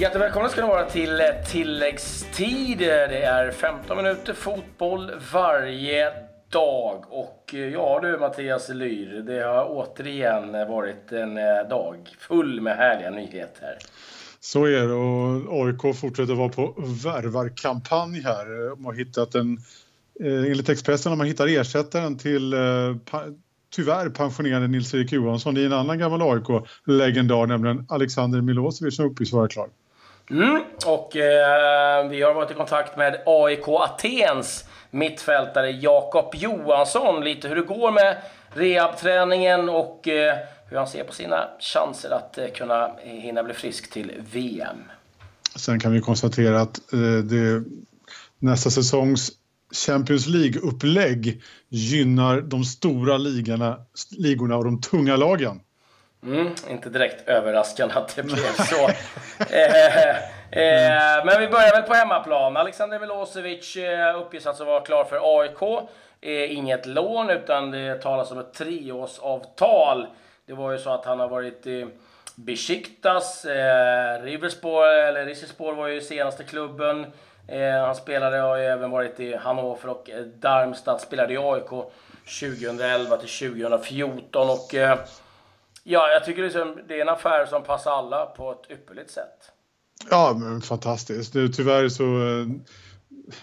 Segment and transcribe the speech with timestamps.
[0.00, 2.82] Jättevälkomna ska ni vara till eh, tilläggstid.
[2.82, 6.12] Eh, det är 15 minuter fotboll varje
[6.50, 7.04] dag.
[7.08, 11.34] Och eh, ja du Mattias Lyr, det har återigen varit en
[11.70, 13.78] dag full med härliga nyheter.
[14.40, 16.74] Så är det och AIK fortsätter vara på
[17.04, 18.70] värvarkampanj här.
[18.70, 19.58] De har hittat en,
[20.24, 22.54] enligt Expressen har man hittat ersättaren till
[23.74, 29.48] tyvärr pensionerade Nils-Erik Johansson i en annan gammal AIK-legendar, nämligen Alexander Milosevic som uppges vara
[29.48, 29.68] klar.
[30.30, 37.24] Mm, och eh, vi har varit i kontakt med AIK Atens mittfältare Jakob Johansson.
[37.24, 38.16] Lite hur det går med
[38.54, 40.36] rehabträningen och eh,
[40.68, 44.78] hur han ser på sina chanser att eh, kunna hinna bli frisk till VM.
[45.56, 47.64] Sen kan vi konstatera att eh, det,
[48.38, 49.30] nästa säsongs
[49.86, 53.76] Champions League-upplägg gynnar de stora ligorna,
[54.10, 55.60] ligorna och de tunga lagen.
[56.22, 58.88] Mm, inte direkt överraskande att det blev så.
[59.54, 62.56] eh, eh, men vi börjar väl på hemmaplan.
[62.56, 65.88] Alexander Milosevic eh, uppges alltså vara klar för AIK.
[66.20, 70.06] Eh, inget lån, utan det talas om ett treårsavtal.
[70.46, 71.86] Det var ju så att han har varit i
[72.34, 73.46] Besiktas,
[74.22, 77.06] Riverspor, eller Rizespor var ju senaste klubben.
[77.84, 81.00] Han spelade och har även varit i Hannover och Darmstadt.
[81.00, 81.68] Spelade i AIK
[82.40, 84.50] 2011 till 2014.
[84.50, 84.74] Och,
[85.90, 89.52] ja, jag tycker liksom, det är en affär som passar alla på ett ypperligt sätt.
[90.10, 91.32] Ja, men fantastiskt.
[91.32, 92.46] Det, tyvärr så, eh,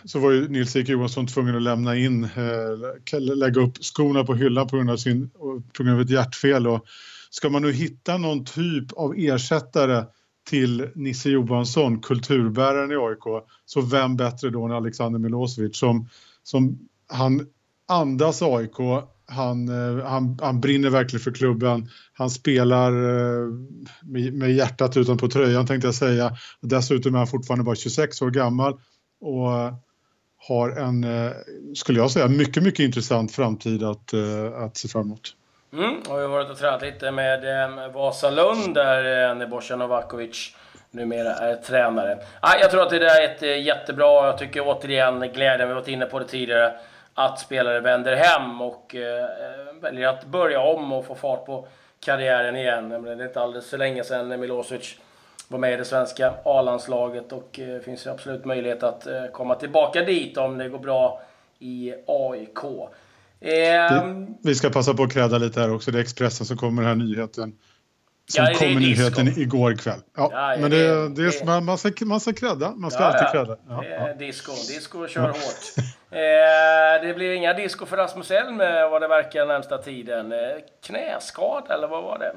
[0.05, 4.67] så var ju Nils-Erik Johansson tvungen att lämna in, eh, lägga upp skorna på hyllan
[4.67, 5.29] på grund av, sin,
[5.73, 6.67] på grund av ett hjärtfel.
[6.67, 6.85] Och
[7.29, 10.05] ska man nu hitta någon typ av ersättare
[10.49, 16.09] till Nisse Johansson, kulturbäraren i AIK, så vem bättre då än Alexander Milosevic som,
[16.43, 17.47] som han
[17.87, 18.77] andas AIK,
[19.27, 23.47] han, eh, han, han brinner verkligen för klubben, han spelar eh,
[24.01, 26.37] med, med hjärtat utanpå tröjan tänkte jag säga.
[26.61, 28.73] Dessutom är han fortfarande bara 26 år gammal
[29.21, 29.49] och
[30.47, 31.31] har en, eh,
[31.75, 34.13] skulle jag säga, mycket, mycket intressant framtid att,
[34.55, 35.33] att se fram emot.
[35.73, 39.29] Mm, och vi har varit och tränat lite med eh, Vasalund där
[39.71, 40.55] eh, Novakovic
[40.91, 42.17] numera är tränare.
[42.39, 45.73] Ah, jag tror att det där är ett, eh, jättebra, jag tycker återigen glädjen, vi
[45.73, 46.73] har varit inne på det tidigare,
[47.19, 49.25] att spelare vänder hem och eh,
[49.81, 51.67] väljer att börja om och få fart på
[51.99, 52.89] karriären igen.
[52.89, 54.97] Det är inte alldeles för länge sedan Milosevic
[55.47, 59.55] var med i det svenska A-landslaget och det eh, finns absolut möjlighet att eh, komma
[59.55, 61.21] tillbaka dit om det går bra
[61.59, 62.63] i AIK.
[64.01, 65.91] Um, vi ska passa på att kräda lite här också.
[65.91, 67.53] Det är Expressen som kommer den här nyheten.
[68.29, 69.99] Som ja, kom nyheten igår kväll.
[70.17, 72.71] Ja, ja men det, det, det, är, man, man, ska, man ska krädda.
[72.75, 73.57] Man ska alltid krädda.
[73.69, 74.13] Ja, ja.
[74.13, 74.51] Disco.
[74.51, 75.77] Disco kör hårt.
[76.11, 78.57] eh, det blir inga disco för Rasmus Elm
[78.91, 80.31] vad det verkar närmsta tiden.
[80.31, 80.37] Eh,
[80.85, 82.31] knäskada eller vad var det?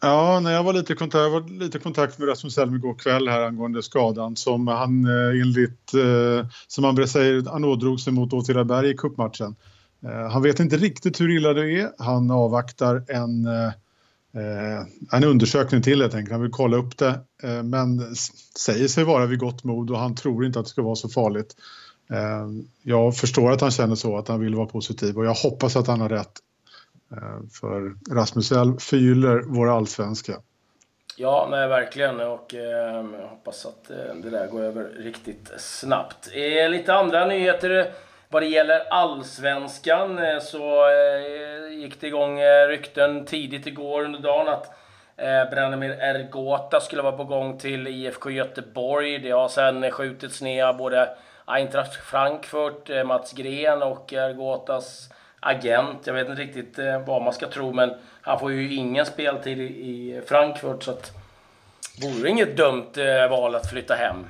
[0.00, 3.40] Ja, när jag var lite kontakt, var lite kontakt med Rasmus Elm igår kväll här
[3.40, 8.90] angående skadan som han eh, enligt, eh, som han säger, han ådrog sig mot Åtvidaberg
[8.90, 9.56] i cupmatchen.
[10.04, 11.90] Eh, han vet inte riktigt hur illa det är.
[11.98, 13.72] Han avvaktar en, eh,
[14.34, 16.32] Eh, en undersökning till helt enkelt.
[16.32, 18.14] Han vill kolla upp det eh, men
[18.58, 21.08] säger sig vara vid gott mod och han tror inte att det ska vara så
[21.08, 21.56] farligt.
[22.10, 22.46] Eh,
[22.82, 25.86] jag förstår att han känner så, att han vill vara positiv och jag hoppas att
[25.86, 26.32] han har rätt.
[27.12, 30.40] Eh, för Rasmus Elm förgyller vår allsvenska.
[31.20, 32.20] Ja, nej, verkligen.
[32.20, 36.28] Och eh, jag hoppas att eh, det där går över riktigt snabbt.
[36.32, 37.92] Eh, lite andra nyheter
[38.28, 44.18] vad det gäller allsvenskan eh, så eh, gick det igång eh, rykten tidigt igår under
[44.18, 44.74] dagen att
[45.50, 49.18] Branimir Ergota skulle vara på gång till IFK Göteborg.
[49.18, 51.08] Det har sen skjutits ner av både
[51.44, 55.08] Eintracht Frankfurt, Mats Gren och Ergotas
[55.40, 56.06] agent.
[56.06, 60.22] Jag vet inte riktigt vad man ska tro, men han får ju ingen speltid i
[60.26, 61.12] Frankfurt så att
[62.02, 62.92] vore inget dumt
[63.30, 64.26] val att flytta hem.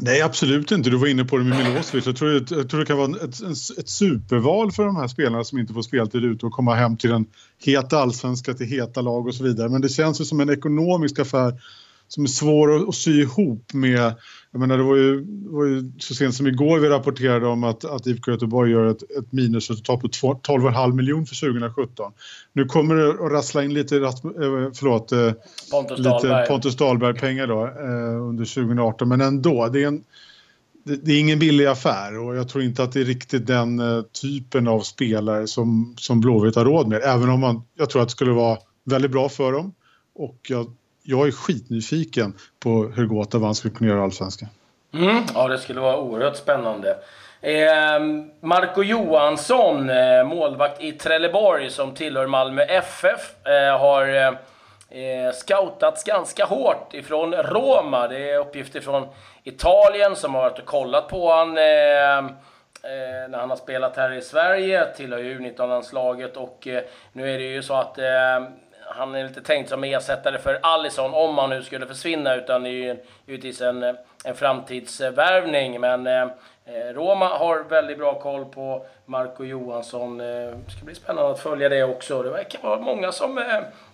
[0.00, 0.90] Nej, absolut inte.
[0.90, 2.06] Du var inne på det med Milosevic.
[2.06, 3.40] Jag tror, jag tror det kan vara ett,
[3.78, 7.12] ett, superval för de här spelarna som inte får speltid ute och komma hem till
[7.12, 7.26] en
[7.64, 9.68] het allsvenska, till heta lag och så vidare.
[9.68, 11.60] Men det känns ju som en ekonomisk affär
[12.08, 14.14] som är svår att, sy ihop med...
[14.50, 17.84] Jag menar, det var ju, var ju så sent som igår vi rapporterade om att,
[17.84, 22.12] att IFK Göteborg gör ett, ett minusresultat på 12,5 miljoner för 2017.
[22.52, 24.12] Nu kommer det att rassla in lite, eh,
[24.74, 25.32] förlåt, eh,
[25.70, 26.46] Pontus lite Dahlberg.
[26.48, 29.68] Pontus Dahlberg-pengar då, eh, under 2018, men ändå.
[29.68, 30.04] Det är en,
[30.84, 33.80] det, det, är ingen billig affär och jag tror inte att det är riktigt den
[33.80, 37.02] uh, typen av spelare som, som Blåvitt har råd med.
[37.02, 39.74] Även om man, jag tror att det skulle vara väldigt bra för dem.
[40.14, 40.66] Och jag,
[41.06, 44.48] jag är skitnyfiken på hur Gåta skulle kunna göra allsvenskan.
[44.94, 46.96] Mm, ja, det skulle vara oerhört spännande.
[47.40, 48.00] Eh,
[48.40, 54.28] Marco Johansson, eh, målvakt i Trelleborg som tillhör Malmö FF, eh, har eh,
[55.00, 58.08] eh, scoutats ganska hårt ifrån Roma.
[58.08, 59.08] Det är uppgifter från
[59.44, 62.18] Italien som har varit och kollat på honom eh,
[62.92, 66.82] eh, när han har spelat här i Sverige, tillhör ju U19-landslaget och eh,
[67.12, 68.04] nu är det ju så att eh,
[68.96, 72.68] han är inte tänkt som ersättare för Allison om han nu skulle försvinna, utan det
[72.68, 72.96] är ju
[73.26, 73.82] givetvis en,
[74.24, 75.80] en framtidsvärvning.
[75.80, 76.28] Men eh,
[76.94, 80.20] Roma har väldigt bra koll på Marco Johansson.
[80.20, 82.22] Eh, det ska bli spännande att följa det också.
[82.22, 83.44] Det verkar vara många som eh,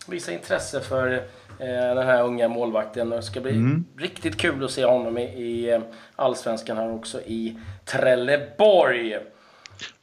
[0.09, 1.13] visar intresse för
[1.59, 3.11] eh, den här unga målvakten.
[3.11, 3.85] Det ska bli mm.
[3.99, 5.81] riktigt kul att se honom i, i eh,
[6.17, 9.19] Allsvenskan här också i Trelleborg.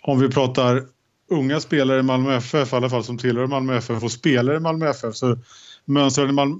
[0.01, 0.83] Om vi pratar
[1.29, 4.59] unga spelare i Malmö FF, i alla fall som tillhör Malmö FF och spelar i
[4.59, 5.37] Malmö FF så
[5.85, 6.55] mönstrade Malmö,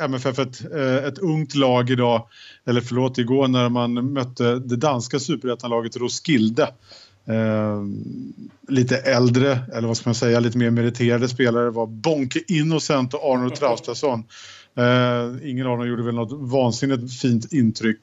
[0.00, 2.28] MFF ett, eh, ett ungt lag idag,
[2.66, 6.62] eller förlåt igår när man mötte det danska superettanlaget Roskilde.
[7.28, 7.82] Eh,
[8.68, 13.24] lite äldre, eller vad ska man säga, lite mer meriterade spelare var Bonke Innocent och
[13.24, 14.24] Arnold Traustason.
[14.76, 17.98] Eh, ingen av dem gjorde väl något vansinnigt fint intryck.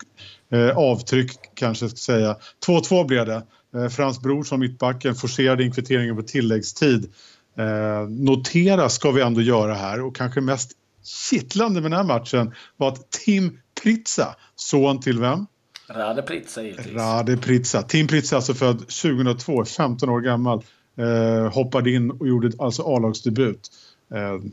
[0.51, 2.35] Eh, avtryck kanske jag ska säga.
[2.65, 3.43] 2-2 blev det.
[3.75, 7.13] Eh, Frans Brorsson, mittbacken, forcerade inkvitteringen på tilläggstid.
[7.57, 10.71] Eh, notera ska vi ändå göra här och kanske mest
[11.03, 15.45] kittlande med den här matchen var att Tim Pritsa, son till vem?
[15.89, 16.93] Rade Pritsa givetvis.
[16.93, 17.81] Rade Pritsa.
[17.81, 20.63] Tim Pritsa alltså född 2002, 15 år gammal.
[20.97, 23.69] Eh, hoppade in och gjorde alltså A-lagsdebut.
[24.13, 24.49] Eh,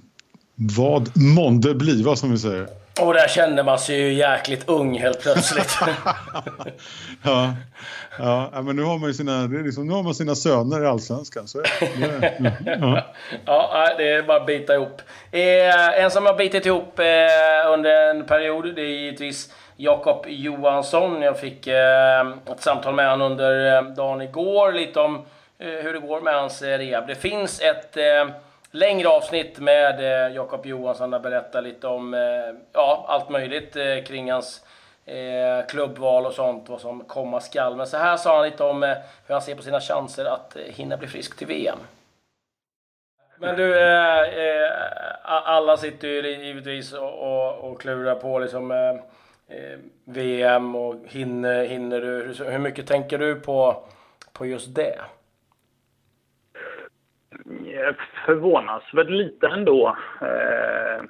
[0.54, 2.68] vad månde bliva som vi säger.
[3.00, 5.78] Och där kände man sig ju jäkligt ung helt plötsligt.
[7.22, 7.54] ja.
[8.19, 11.48] Ja, men nu har man ju sina, liksom, nu har man sina söner i Allsvenskan.
[11.48, 11.58] Så,
[12.64, 13.02] ja.
[13.46, 15.02] ja, det är bara att bita ihop.
[15.31, 21.22] Eh, en som har bitit ihop eh, under en period, det är givetvis Jakob Johansson.
[21.22, 22.20] Jag fick eh,
[22.52, 25.14] ett samtal med honom under eh, dagen igår, lite om
[25.58, 27.06] eh, hur det går med hans eh, rehab.
[27.06, 27.96] Det finns ett
[28.76, 32.20] längre avsnitt med eh, Jakob Johansson där berättar lite om eh,
[32.73, 34.64] ja, allt möjligt eh, kring hans
[35.05, 37.76] eh, klubbval och sånt, vad som komma skall.
[37.76, 38.96] Men så här sa han lite om eh,
[39.26, 41.78] hur han ser på sina chanser att eh, hinna bli frisk till VM.
[43.38, 44.70] Men du, eh, eh
[45.25, 48.90] alla sitter ju givetvis och, och, och klurar på liksom eh,
[49.56, 52.06] eh, VM och hinner, hinner du?
[52.06, 53.84] Hur, hur mycket tänker du på,
[54.32, 55.00] på just det?
[57.50, 57.94] Eh,
[58.26, 59.96] förvånansvärt lite ändå.
[60.20, 61.04] Eh,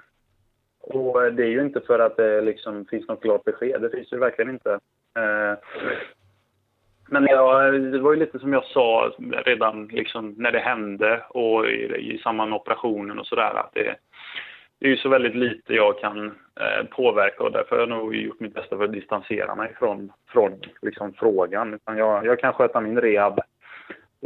[0.80, 3.82] och det är ju inte för att det liksom finns något klart besked.
[3.82, 4.72] Det finns ju verkligen inte.
[5.16, 5.58] Eh,
[7.08, 9.12] men jag, det var ju lite som jag sa
[9.44, 13.94] redan liksom när det hände och i, i samband med operationen och sådär att det,
[14.78, 16.26] det är ju så väldigt lite jag kan
[16.60, 20.12] eh, påverka och därför har jag nog gjort mitt bästa för att distansera mig från,
[20.28, 21.74] från liksom, frågan.
[21.74, 23.40] Utan jag, jag kan sköta min rehab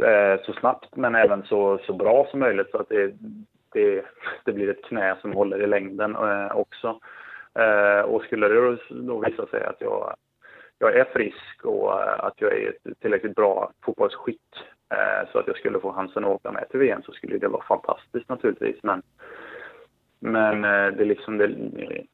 [0.01, 3.13] Eh, så snabbt men även så, så bra som möjligt så att det,
[3.73, 4.05] det,
[4.45, 6.99] det blir ett knä som håller i längden eh, också.
[7.59, 10.15] Eh, och skulle det då visa sig att jag,
[10.79, 14.41] jag är frisk och eh, att jag är ett tillräckligt bra fotbollsskick
[14.93, 17.47] eh, så att jag skulle få chansen att åka med till VM så skulle det
[17.47, 18.83] vara fantastiskt naturligtvis.
[18.83, 19.01] Men,
[20.19, 21.47] men eh, det är liksom det,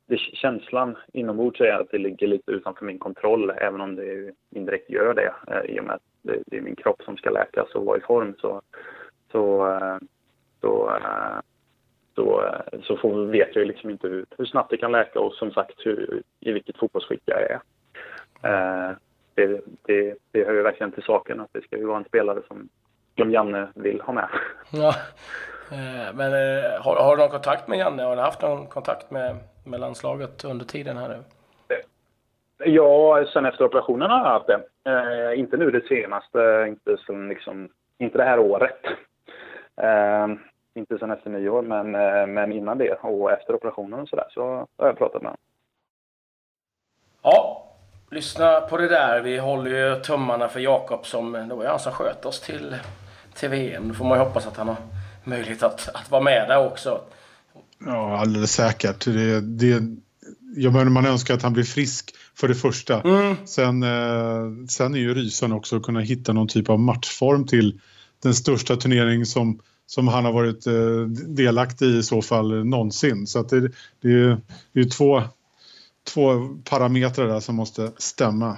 [0.08, 4.90] det, känslan inombords är att det ligger lite utanför min kontroll även om det indirekt
[4.90, 5.34] gör det
[5.66, 8.02] i och med att det, det, är min kropp som ska läkas och vara i
[8.02, 8.62] form så,
[9.32, 9.98] så, eh,
[10.62, 11.40] så, eh,
[12.16, 15.34] så, eh, så får, vet jag liksom inte hur, hur snabbt det kan läka och
[15.34, 17.60] som sagt hur, i vilket fotbollsskick jag är.
[19.36, 22.42] Det, det, det hör ju verkligen till saken att det ska ju vara en spelare
[22.48, 22.70] som,
[23.18, 24.30] som Janne vill ha med.
[24.72, 24.96] Ja.
[26.14, 26.32] Men
[26.82, 28.04] har, har du någon kontakt med Janne?
[28.04, 31.24] Har du haft någon kontakt med, med landslaget under tiden här nu?
[32.58, 34.64] Ja, sen efter operationen har jag haft det.
[34.86, 38.80] Eh, inte nu det senaste, inte, som liksom, inte det här året.
[39.82, 40.28] Eh,
[40.76, 44.68] inte sen efter nyår, men, eh, men innan det och efter operationen och sådär så
[44.78, 45.40] har jag pratat med honom.
[47.22, 47.68] Ja,
[48.12, 49.22] lyssna på det där.
[49.22, 52.76] Vi håller ju tummarna för Jakob som, det var ju han som sköt oss till,
[53.34, 53.88] till VM.
[53.88, 54.78] Då får man ju hoppas att han har
[55.24, 57.02] möjlighet att, att vara med där också.
[57.86, 59.06] Ja, alldeles säkert.
[59.06, 59.82] Det, det,
[60.56, 63.02] jag menar, man önskar att han blir frisk för det första.
[63.02, 63.36] Mm.
[63.46, 67.80] Sen, eh, sen är ju Rysan också att kunna hitta någon typ av matchform till
[68.24, 73.28] den största turnering som, som han har varit eh, delaktig i i så fall någonsin.
[73.28, 73.60] Så att det,
[74.02, 74.38] det, är,
[74.74, 75.24] det är två,
[76.14, 78.58] två parametrar där som måste stämma.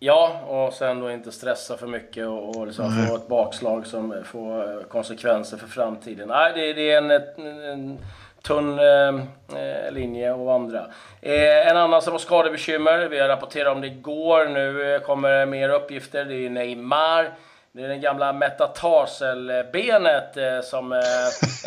[0.00, 4.22] Ja, och sen då inte stressa för mycket och, och liksom få ett bakslag som
[4.24, 6.28] får konsekvenser för framtiden.
[6.28, 7.10] Nej, det, det är en,
[7.80, 7.98] en
[8.48, 9.08] tunn eh,
[9.60, 10.86] eh, linje och vandra.
[11.22, 15.46] Eh, en annan som har skadebekymmer, vi har rapporterat om det igår, nu eh, kommer
[15.46, 17.30] mer uppgifter, det är Neymar.
[17.78, 20.98] Det är det gamla metatarselbenet eh, som eh,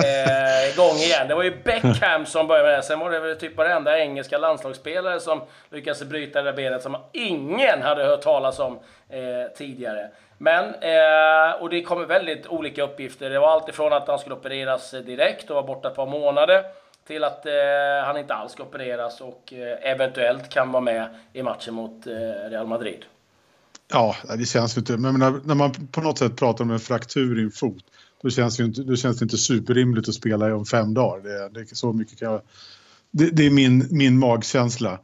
[0.06, 1.27] är igång igen.
[1.27, 2.84] Det var ju Beckham som började med det.
[2.84, 6.98] Sen var det väl typ varenda engelska landslagsspelare som lyckades bryta det där benet som
[7.12, 10.10] ingen hade hört talas om eh, tidigare.
[10.38, 13.30] Men, eh, och det kommer väldigt olika uppgifter.
[13.30, 16.63] Det var allt ifrån att han skulle opereras direkt och vara borta ett par månader
[17.08, 17.53] till att eh,
[18.06, 22.50] han inte alls ska opereras och eh, eventuellt kan vara med i matchen mot eh,
[22.50, 23.06] Real Madrid.
[23.91, 24.98] Ja, det känns ju inte.
[24.98, 27.83] Men när man på något sätt pratar om en fraktur i en fot
[28.24, 31.24] då känns, det inte, då känns det inte superrimligt att spela om fem dagar.
[31.24, 32.41] Det, det är så mycket kan jag,
[33.12, 35.00] det, det, är min, min magkänsla.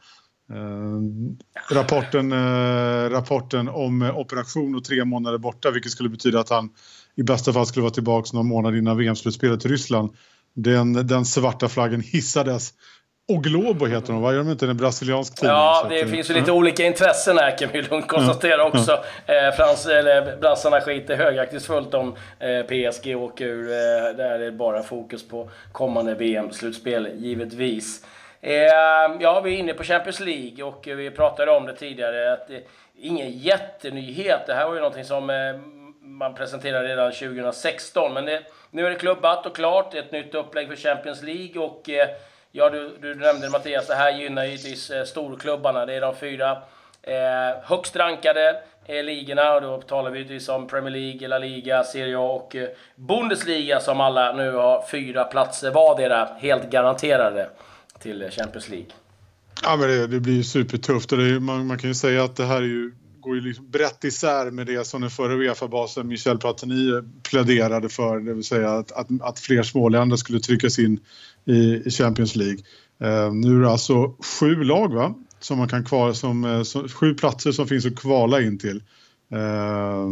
[0.54, 6.50] Eh, rapporten, eh, rapporten om eh, operation och tre månader borta vilket skulle betyda att
[6.50, 6.70] han
[7.16, 10.12] i bästa fall skulle vara tillbaka någon månad innan VM-slutspelet i Ryssland.
[10.54, 12.74] Den, den svarta flaggen hissades
[13.30, 14.34] och Globo heter de, va?
[14.34, 15.56] Gör de inte en brasiliansk tidning?
[15.56, 19.04] Ja, det att, finns ju lite olika intressen här kan vi lugnt konstatera ja, också.
[19.26, 19.34] Ja.
[19.34, 23.72] Eh, Frans, eller brassarna skiter högaktningsfullt om eh, PSG åker ur.
[23.72, 28.06] Eh, där är det bara fokus på kommande VM-slutspel, givetvis.
[28.42, 28.54] Eh,
[29.20, 32.34] ja, vi är inne på Champions League och vi pratade om det tidigare.
[32.34, 32.64] att det,
[33.00, 34.48] Ingen jättenyhet.
[34.48, 35.36] Det här var ju någonting som eh,
[36.02, 38.14] man presenterade redan 2016.
[38.14, 38.42] Men det,
[38.72, 39.94] nu är det klubbat och klart.
[39.94, 42.08] Ett nytt upplägg för Champions League och eh,
[42.52, 45.86] Ja, du, du nämnde Mattias, det här gynnar givetvis eh, storklubbarna.
[45.86, 46.52] Det är de fyra
[47.02, 49.56] eh, högst rankade eh, ligorna.
[49.56, 53.80] Och då talar vi givetvis om Premier League, La Liga, Serie A och eh, Bundesliga
[53.80, 57.50] som alla nu har fyra platser vardera, helt garanterade
[58.00, 58.92] till eh, Champions League.
[59.64, 62.46] Ja, men det, det blir supertufft och är, man, man, kan ju säga att det
[62.46, 62.92] här är ju,
[63.28, 68.20] går ju liksom brett isär med det som den förre Uefa-basen Michel Platini pläderade för,
[68.20, 71.00] det vill säga att, att, att fler småländer skulle tryckas in
[71.46, 72.60] i Champions League.
[73.02, 75.14] Eh, nu är det alltså sju lag va?
[75.40, 78.84] Som man kan kvala, som, eh, som, sju platser som finns att kvala in till.
[79.32, 80.08] Eh,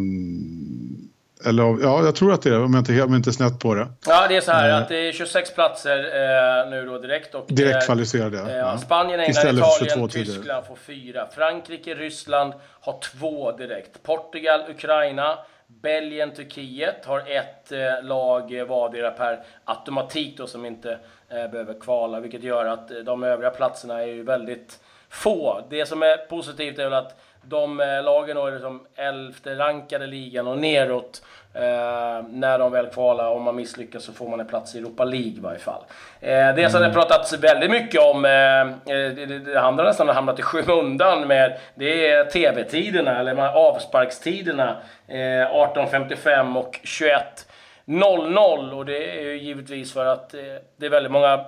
[1.46, 3.76] eller ja, jag tror att det är om jag inte, jag inte är snett på
[3.76, 3.88] det.
[4.06, 7.36] Ja, det är så här uh, att det är 26 platser uh, nu då direkt.
[7.36, 8.78] Och, direkt kvalificerade, uh, ja.
[8.78, 11.28] Spanien, England, Italien, Tyskland får fyra.
[11.36, 14.04] Frankrike, Ryssland har två direkt.
[14.04, 15.38] Portugal, Ukraina,
[15.68, 20.92] Belgien, Turkiet har ett eh, lag vardera per automatik då som inte
[21.30, 25.62] eh, behöver kvala, vilket gör att eh, de övriga platserna är ju väldigt få.
[25.70, 30.48] Det som är positivt är väl att de eh, lagen är liksom elfte rankade ligan
[30.48, 31.22] och neråt
[31.56, 35.04] Eh, när de väl kvalar, om man misslyckas så får man en plats i Europa
[35.04, 35.84] League i varje fall.
[36.22, 40.16] Eh, det som det pratats väldigt mycket om, eh, eh det, det handlar nästan har
[40.16, 44.78] hamnat i skymundan med, det är TV-tiderna, eller avsparkstiderna.
[45.08, 50.40] Eh, 18.55 och 21.00 och det är ju givetvis för att eh,
[50.78, 51.46] det är väldigt många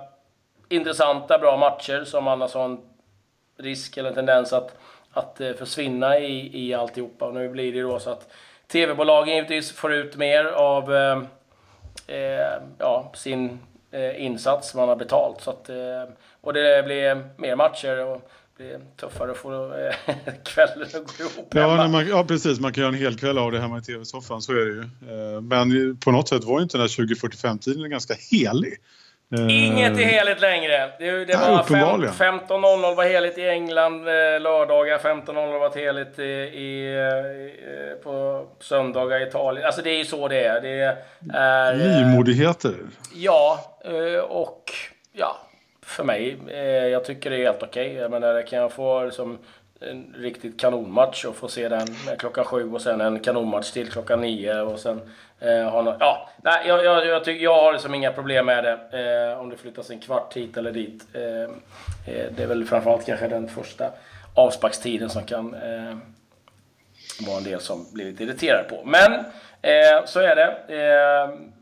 [0.68, 2.78] intressanta, bra matcher som annars har en
[3.58, 4.76] risk eller en tendens att,
[5.12, 7.24] att eh, försvinna i, i alltihopa.
[7.24, 8.32] Och nu blir det då så att
[8.72, 11.22] TV-bolagen givetvis får ut mer av eh,
[12.06, 13.58] eh, ja, sin
[13.90, 15.40] eh, insats man har betalt.
[15.40, 20.14] Så att, eh, och det blir mer matcher och det blir tuffare att få eh,
[20.44, 22.60] kvällen att gå ihop ja, man, ja, precis.
[22.60, 24.84] Man kan göra en hel kväll av det hemma i TV-soffan, så är det ju.
[25.40, 28.78] Men på något sätt var ju inte den här 2045-tiden ganska helig.
[29.36, 30.90] Inget är heligt längre.
[30.98, 36.88] Det, det var 15.00 var heligt i England eh, lördagar, 15.00 var heligt i, i,
[36.88, 39.66] i, på söndagar i Italien.
[39.66, 40.60] Alltså det är ju så det är.
[40.60, 40.96] Det
[41.34, 42.74] är Nymodigheter.
[43.14, 44.72] Ja, eh, och
[45.12, 45.36] ja,
[45.82, 46.38] för mig.
[46.48, 47.86] Eh, jag tycker det är helt okej.
[47.86, 48.02] Okay.
[48.02, 49.38] Jag menar, kan jag få liksom,
[49.80, 51.86] en riktigt kanonmatch och få se den
[52.18, 55.00] klockan sju och sen en kanonmatch till klockan nio och sen
[55.40, 58.64] eh, ha något, ja, nej, jag, jag, jag, tycker, jag har liksom inga problem med
[58.64, 61.06] det eh, om det flyttas en kvart hit eller dit.
[61.14, 63.90] Eh, eh det är väl framförallt kanske den första
[64.34, 65.96] avsparkstiden som kan eh,
[67.26, 68.84] vara en del som blir lite irriterad på.
[68.84, 69.12] Men
[69.62, 70.50] eh, så är det.
[70.68, 71.57] Eh,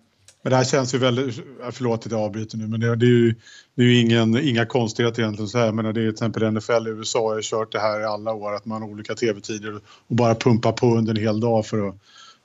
[0.46, 1.34] men det här känns ju väldigt,
[1.72, 3.34] förlåt att jag avbryter nu, men det, det är ju,
[3.74, 5.48] det är ju ingen, inga konstigheter egentligen.
[5.48, 5.72] Så här.
[5.72, 8.54] Men det är till exempel NFL i USA har kört det här i alla år,
[8.54, 9.74] att man har olika tv-tider
[10.06, 11.94] och bara pumpar på under en hel dag för att,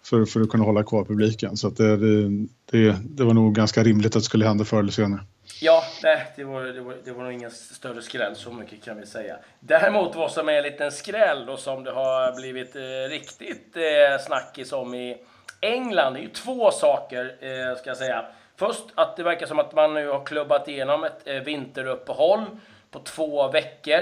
[0.05, 1.57] för, för att kunna hålla kvar publiken.
[1.57, 4.91] Så det, det, det, det, var nog ganska rimligt att det skulle hända förr eller
[4.91, 5.21] senare.
[5.61, 8.99] Ja, nej, det var, det, var, det var nog ingen större skräll, så mycket kan
[8.99, 9.35] vi säga.
[9.59, 14.25] Däremot vad som är en liten skräll och som det har blivit eh, riktigt eh,
[14.25, 15.17] snackis om i
[15.61, 18.25] England är ju två saker, eh, ska jag säga.
[18.55, 22.45] Först att det verkar som att man nu har klubbat igenom ett eh, vinteruppehåll
[22.91, 23.99] på två veckor.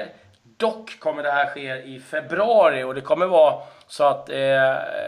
[0.57, 3.53] Dock kommer det här ske i februari och det kommer vara
[3.87, 4.35] så att eh,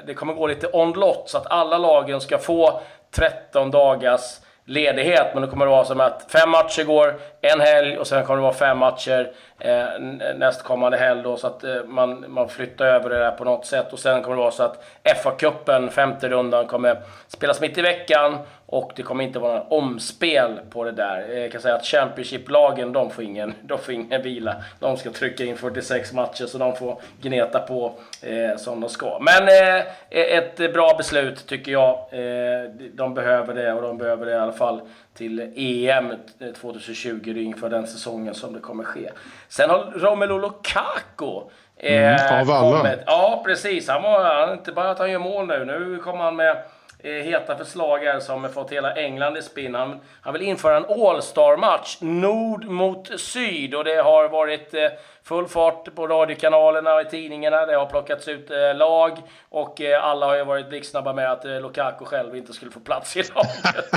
[0.05, 2.81] det kommer gå lite on-lot så att alla lagen ska få
[3.11, 5.27] 13 dagars ledighet.
[5.33, 8.43] Men det kommer vara som att fem matcher går en helg och sen kommer det
[8.43, 13.19] vara fem matcher eh, nästkommande helg då, så att eh, man, man flyttar över det
[13.19, 13.93] där på något sätt.
[13.93, 14.83] Och sen kommer det vara så att
[15.23, 20.59] FA-cupen, femte rundan, kommer spelas mitt i veckan och det kommer inte vara några omspel
[20.69, 21.25] på det där.
[21.29, 24.55] Eh, jag kan säga att Championship-lagen, de får ingen, de får ingen vila.
[24.79, 29.19] De ska trycka in 46 matcher, så de får gneta på eh, som de ska.
[29.19, 31.89] Men eh, ett bra beslut tycker jag.
[32.11, 34.81] Eh, de behöver det och de behöver det i alla fall
[35.13, 36.13] till EM
[36.61, 39.11] 2020 inför den säsongen som det kommer ske.
[39.49, 41.41] Sen har Romelu Lukaku
[41.77, 42.77] eh, mm, av alla.
[42.77, 42.99] Kommit.
[43.05, 43.87] Ja, precis.
[43.87, 45.65] Han var inte bara att han gör mål nu.
[45.65, 46.57] Nu kommer han med
[46.99, 49.75] eh, heta förslag här som har fått hela England i spinn.
[49.75, 53.75] Han, han vill införa en All-star-match, nord mot syd.
[53.75, 54.89] Och det har varit eh,
[55.23, 57.65] full fart på radiokanalerna och i tidningarna.
[57.65, 59.17] Det har plockats ut eh, lag
[59.49, 62.79] och eh, alla har ju varit blixtsnabba med att eh, Lukaku själv inte skulle få
[62.79, 63.91] plats i laget.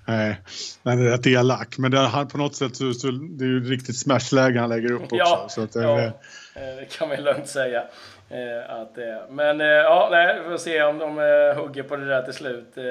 [0.05, 0.41] Nej,
[0.83, 1.77] han är rätt elak.
[1.77, 4.91] Men det, han, på något sätt så, så det är ju riktigt smashläge han lägger
[4.91, 5.15] upp också.
[5.15, 6.11] Ja, så att, ja eh,
[6.53, 7.83] det kan man lugnt säga.
[8.29, 11.95] Eh, att det Men eh, ja, nej, vi får se om de eh, hugger på
[11.95, 12.77] det där till slut.
[12.77, 12.83] Eh,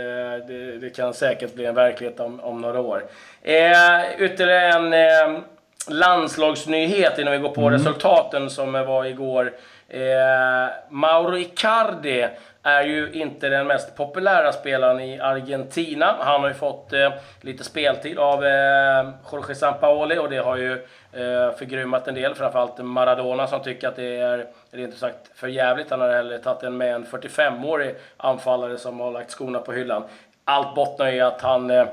[0.48, 3.04] det, det, kan säkert bli en verklighet om, om några år.
[3.42, 5.40] Eh, ytterligare en eh,
[5.88, 7.72] landslagsnyhet innan vi går på mm.
[7.72, 9.52] resultaten som var igår.
[9.88, 12.28] Eh, Mauro Icardi
[12.62, 16.16] är ju inte den mest populära spelaren i Argentina.
[16.18, 20.72] Han har ju fått eh, lite speltid av eh, Jorge Sampaoli och det har ju
[21.12, 22.34] eh, förgrymmat en del.
[22.34, 25.90] Framförallt Maradona som tycker att det är rent sagt för jävligt.
[25.90, 30.04] Han har hellre tagit en med en 45-årig anfallare som har lagt skorna på hyllan.
[30.44, 31.86] Allt bottnar i att han, eh,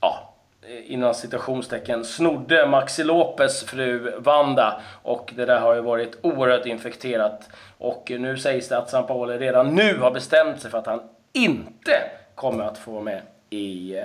[0.00, 4.80] ja, Eh, innan citationstecken, snodde Maxi Lopez fru Wanda.
[5.02, 7.48] Och det där har ju varit oerhört infekterat.
[7.78, 11.00] Och nu sägs det att Sampaoli redan nu har bestämt sig för att han
[11.32, 11.92] inte
[12.34, 14.04] kommer att få vara med i eh,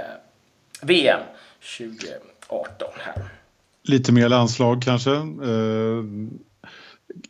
[0.82, 1.20] VM
[1.78, 3.24] 2018 här.
[3.84, 5.12] Lite mer landslag kanske.
[5.12, 6.04] Eh,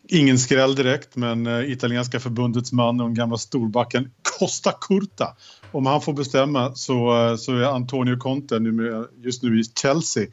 [0.08, 5.36] Ingen skräll direkt, men eh, italienska förbundets man och den gamla storbacken Costa Curta.
[5.72, 10.28] Om han får bestämma så, eh, så är Antonio Conte nu, just nu i Chelsea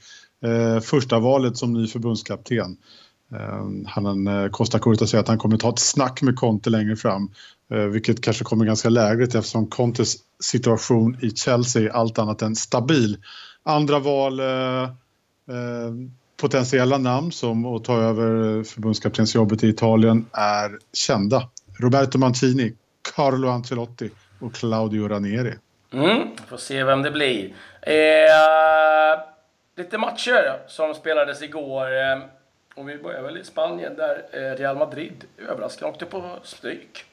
[0.44, 2.76] eh, första valet som ny förbundskapten.
[3.86, 7.30] Han, Costa Curta säger att han kommer ta ett snack med Conte längre fram,
[7.92, 13.18] vilket kanske kommer ganska lägligt eftersom Contes situation i Chelsea är allt annat än stabil.
[13.62, 14.40] Andra val
[15.50, 15.92] Eh,
[16.40, 21.48] potentiella namn som att ta över förbundskaptensjobbet i Italien är kända.
[21.80, 22.74] Roberto Mancini,
[23.14, 25.54] Carlo Ancelotti och Claudio Ranieri.
[25.92, 27.54] Mm, får se vem det blir.
[27.82, 29.20] Eh,
[29.76, 31.86] lite matcher som spelades igår.
[31.86, 32.18] Eh,
[32.74, 37.04] och vi börjar väl i Spanien där eh, Real Madrid överraskande åkte på stryk.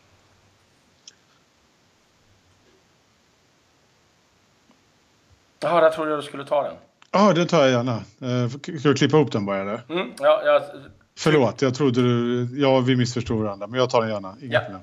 [5.59, 6.75] Jaha, där trodde jag du skulle ta den.
[7.11, 7.95] Ja, det tar jag gärna.
[8.21, 9.81] Eh, ska du klippa ihop den bara eller?
[9.89, 10.61] Mm, ja, jag...
[11.17, 12.47] Förlåt, jag trodde du...
[12.61, 14.35] Ja, vi missförstod varandra, men jag tar den gärna.
[14.41, 14.59] Inga ja.
[14.59, 14.81] problem.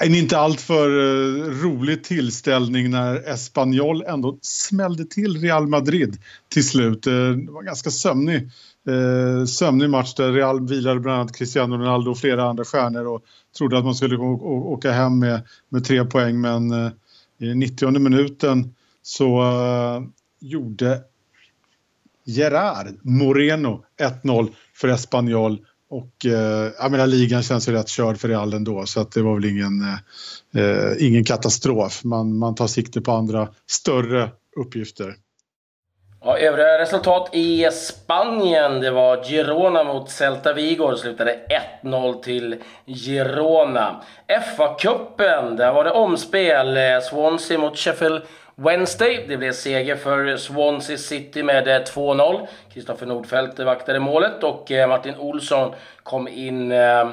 [0.00, 7.06] En inte alltför uh, rolig tillställning när Espanyol ändå smällde till Real Madrid till slut.
[7.06, 8.50] Uh, det var en ganska sömnig,
[8.88, 13.22] uh, sömnig match där Real vilade bland annat Cristiano Ronaldo och flera andra stjärnor och
[13.58, 16.72] trodde att man skulle åka hem med, med tre poäng men
[17.38, 20.02] i 90 minuten så uh,
[20.40, 21.00] gjorde
[22.24, 23.84] Gerard Moreno
[24.22, 26.32] 1-0 för Espanyol och uh,
[26.78, 29.44] jag menar, ligan känns ju rätt körd för Real ändå så att det var väl
[29.44, 29.82] ingen,
[30.56, 32.04] uh, ingen katastrof.
[32.04, 35.14] Man, man tar sikte på andra större uppgifter.
[36.24, 38.80] Ja, övriga resultat i Spanien.
[38.80, 40.90] Det var Girona mot Celta Vigo.
[40.90, 41.40] Det slutade
[41.82, 44.02] 1-0 till Girona.
[44.56, 46.78] FA-cupen, där var det omspel.
[47.02, 48.22] Swansea mot Sheffield
[48.54, 49.24] Wednesday.
[49.28, 52.46] Det blev seger för Swansea City med eh, 2-0.
[52.74, 57.10] Kristoffer Nordfeldt vaktade målet och eh, Martin Olsson kom in eh,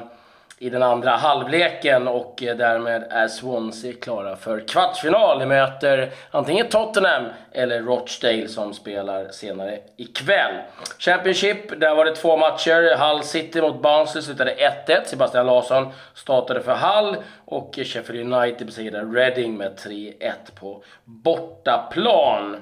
[0.58, 5.38] i den andra halvleken och eh, därmed är Swansea klara för kvartsfinal.
[5.38, 10.54] De möter antingen Tottenham eller Rochdale som spelar senare ikväll.
[10.98, 12.96] Championship, där var det två matcher.
[12.96, 14.54] Hull City mot Barnsley slutade
[14.86, 15.04] 1-1.
[15.04, 22.56] Sebastian Larsson startade för Hull och Sheffield United besegrade Reading med 3-1 på bortaplan.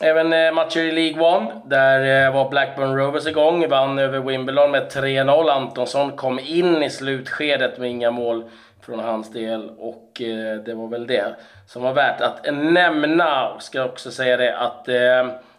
[0.00, 1.60] Även eh, matcher i League One.
[1.64, 3.68] Där eh, var Blackburn Rovers igång.
[3.68, 5.50] Vann över Wimbledon med 3-0.
[5.50, 8.44] Antonsson kom in i slutskedet med inga mål
[8.82, 9.70] från hans del.
[9.78, 13.60] Och eh, det var väl det som var värt att nämna.
[13.60, 14.88] Ska också säga det att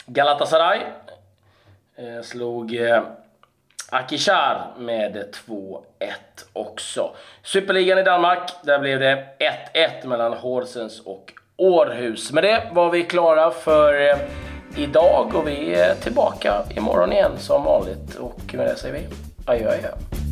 [0.06, 0.80] Galatasaray
[2.24, 2.80] slog
[3.89, 5.82] Akishar med 2-1
[6.54, 7.15] också.
[7.43, 9.28] Superligan i Danmark, där blev det
[9.74, 12.32] 1-1 mellan Horsens och Århus.
[12.32, 14.18] Med det var vi klara för eh,
[14.78, 18.15] idag och vi är tillbaka imorgon igen som vanligt.
[18.15, 19.08] Och med det säger vi
[19.46, 20.25] adjö adjö.